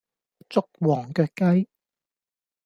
[0.49, 1.69] 捉黃腳雞